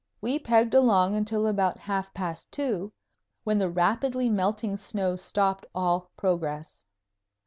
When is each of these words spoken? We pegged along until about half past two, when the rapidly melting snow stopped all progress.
We 0.19 0.39
pegged 0.39 0.73
along 0.73 1.13
until 1.13 1.45
about 1.45 1.77
half 1.77 2.11
past 2.11 2.51
two, 2.51 2.91
when 3.43 3.59
the 3.59 3.69
rapidly 3.69 4.29
melting 4.29 4.75
snow 4.77 5.15
stopped 5.15 5.63
all 5.75 6.09
progress. 6.17 6.87